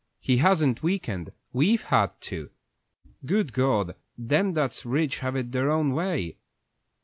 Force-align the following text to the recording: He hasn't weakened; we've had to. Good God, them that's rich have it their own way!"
He 0.19 0.37
hasn't 0.37 0.81
weakened; 0.81 1.31
we've 1.53 1.83
had 1.83 2.19
to. 2.21 2.49
Good 3.23 3.53
God, 3.53 3.95
them 4.17 4.55
that's 4.55 4.83
rich 4.83 5.19
have 5.19 5.35
it 5.35 5.51
their 5.51 5.69
own 5.69 5.93
way!" 5.93 6.37